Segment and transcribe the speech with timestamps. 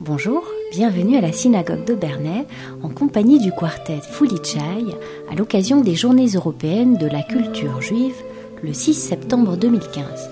[0.00, 2.46] Bonjour, bienvenue à la synagogue de Bernay
[2.82, 4.58] en compagnie du quartet Fulichai
[5.30, 8.14] à l'occasion des Journées européennes de la culture juive
[8.62, 10.30] le 6 septembre 2015.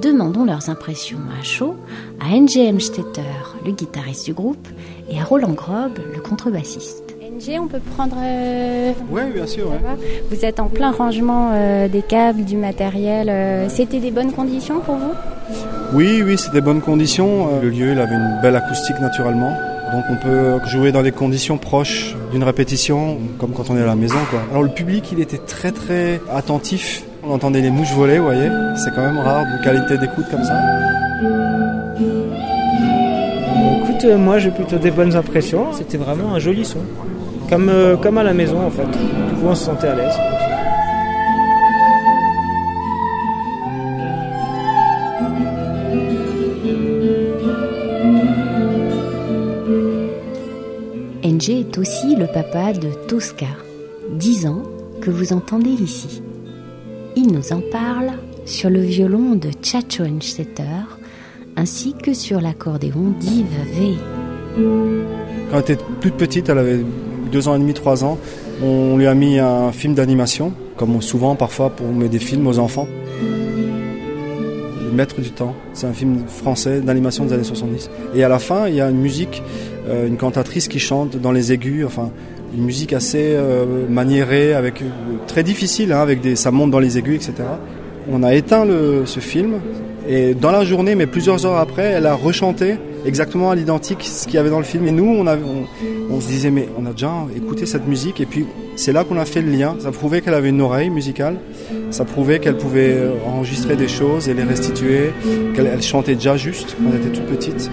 [0.00, 1.74] Demandons leurs impressions à chaud
[2.20, 3.22] à NGM Stetter,
[3.66, 4.68] le guitariste du groupe,
[5.10, 7.02] et à Roland Grob, le contrebassiste.
[7.20, 8.16] NG, on peut prendre.
[8.22, 9.72] euh, Oui, bien sûr.
[10.30, 13.28] Vous êtes en plein rangement euh, des câbles, du matériel.
[13.28, 15.12] euh, C'était des bonnes conditions pour vous?
[15.92, 17.48] Oui, oui, c'est des bonnes conditions.
[17.48, 19.52] Euh, Le lieu, il avait une belle acoustique naturellement.
[19.92, 23.86] Donc on peut jouer dans des conditions proches d'une répétition, comme quand on est à
[23.86, 24.18] la maison.
[24.50, 27.04] Alors le public, il était très très attentif.
[27.24, 28.50] On entendait les mouches voler, vous voyez.
[28.76, 30.60] C'est quand même rare de qualité d'écoute comme ça.
[33.82, 35.72] Écoute, euh, moi j'ai plutôt des bonnes impressions.
[35.72, 36.80] C'était vraiment un joli son.
[37.48, 38.82] Comme, euh, comme à la maison en fait.
[38.82, 40.14] Du coup on se sentait à l'aise.
[51.46, 53.46] Est aussi le papa de Tosca,
[54.10, 54.62] 10 ans,
[55.00, 56.20] que vous entendez ici.
[57.14, 58.10] Il nous en parle
[58.44, 60.02] sur le violon de Chacho
[61.56, 63.94] ainsi que sur l'accordéon d'Yves V.
[65.50, 66.80] Quand elle était toute petite, elle avait
[67.30, 68.18] deux ans et demi, trois ans,
[68.62, 72.58] on lui a mis un film d'animation, comme souvent parfois pour mettre des films aux
[72.58, 72.88] enfants.
[74.90, 77.90] Maître du temps, c'est un film français d'animation des années 70.
[78.14, 79.42] Et à la fin, il y a une musique,
[79.88, 82.10] euh, une cantatrice qui chante dans les aigus, enfin
[82.56, 84.86] une musique assez euh, maniérée, avec euh,
[85.26, 87.48] très difficile, hein, avec des, ça monte dans les aigus, etc.
[88.10, 89.60] On a éteint le, ce film
[90.08, 92.76] et dans la journée, mais plusieurs heures après, elle a rechanté
[93.08, 94.86] exactement à l'identique ce qu'il y avait dans le film.
[94.86, 95.24] Et nous,
[96.10, 98.20] on, se disait, mais on a déjà écouté cette musique.
[98.20, 99.76] Et puis, c'est là qu'on a fait le lien.
[99.80, 101.38] Ça prouvait qu'elle avait une oreille musicale.
[101.90, 105.10] Ça prouvait qu'elle pouvait euh, enregistrer des choses et les restituer.
[105.54, 107.70] Qu'elle elle chantait déjà juste quand elle était toute petite.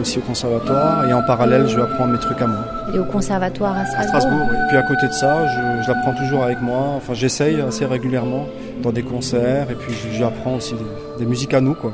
[0.00, 1.04] Aussi au conservatoire.
[1.06, 2.64] Et en parallèle, je vais apprendre mes trucs à moi.
[2.94, 4.20] Est au conservatoire à À Strasbourg.
[4.20, 4.56] Strasbourg, oui.
[4.68, 6.94] Puis à côté de ça, je, je l'apprends toujours avec moi.
[6.96, 8.46] Enfin, j'essaye assez régulièrement
[8.82, 9.70] dans des concerts.
[9.70, 11.92] Et puis, j'apprends aussi des, des musiques à nous, quoi.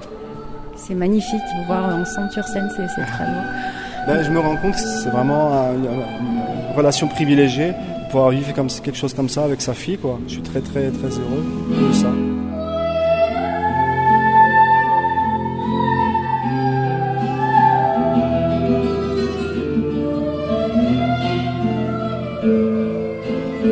[0.76, 3.40] C'est magnifique vous voir ensemble sur scène, c'est très beau.
[4.06, 7.72] Ben, je me rends compte que c'est vraiment un- une, une relation privilégiée
[8.10, 10.18] pouvoir vivre comme, quelque chose comme ça avec sa fille, quoi.
[10.28, 11.44] Je suis très, très, très heureux
[11.88, 12.06] de ça.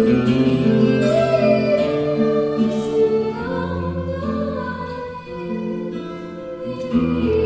[0.05, 0.45] you.
[6.95, 7.44] Mm -hmm.